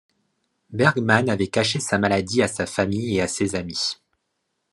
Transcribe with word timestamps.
Bergman 0.71 1.29
avait 1.29 1.49
caché 1.49 1.79
sa 1.79 1.99
maladie 1.99 2.41
à 2.41 2.47
sa 2.47 2.65
famille 2.65 3.17
et 3.17 3.21
à 3.21 3.27
ses 3.27 3.53
amis. 3.53 3.97